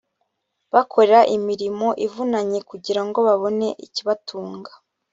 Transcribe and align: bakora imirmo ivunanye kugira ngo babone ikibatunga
bakora 0.73 1.19
imirmo 1.35 1.87
ivunanye 2.05 2.59
kugira 2.69 3.01
ngo 3.07 3.19
babone 3.27 3.67
ikibatunga 3.85 4.71